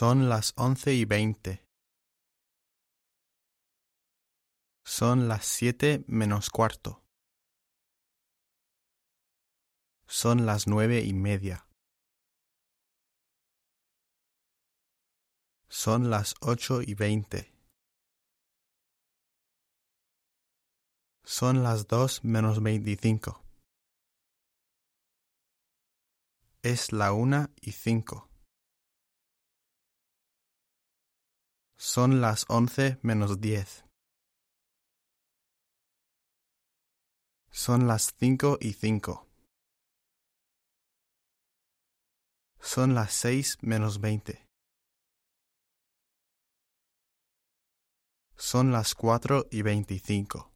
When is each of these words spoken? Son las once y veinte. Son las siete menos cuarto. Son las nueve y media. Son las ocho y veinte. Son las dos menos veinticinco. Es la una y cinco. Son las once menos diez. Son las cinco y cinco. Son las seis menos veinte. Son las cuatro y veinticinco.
Son 0.00 0.28
las 0.28 0.52
once 0.56 0.94
y 0.94 1.04
veinte. 1.06 1.66
Son 4.84 5.26
las 5.26 5.44
siete 5.44 6.04
menos 6.06 6.50
cuarto. 6.50 7.02
Son 10.06 10.46
las 10.46 10.68
nueve 10.68 11.02
y 11.02 11.12
media. 11.14 11.66
Son 15.68 16.10
las 16.10 16.36
ocho 16.42 16.80
y 16.80 16.94
veinte. 16.94 17.52
Son 21.24 21.64
las 21.64 21.88
dos 21.88 22.22
menos 22.22 22.62
veinticinco. 22.62 23.42
Es 26.62 26.92
la 26.92 27.12
una 27.12 27.52
y 27.60 27.72
cinco. 27.72 28.27
Son 31.80 32.20
las 32.20 32.44
once 32.48 32.98
menos 33.02 33.40
diez. 33.40 33.84
Son 37.52 37.86
las 37.86 38.12
cinco 38.18 38.58
y 38.60 38.72
cinco. 38.72 39.28
Son 42.60 42.94
las 42.96 43.12
seis 43.12 43.58
menos 43.62 44.00
veinte. 44.00 44.44
Son 48.36 48.72
las 48.72 48.96
cuatro 48.96 49.46
y 49.50 49.62
veinticinco. 49.62 50.46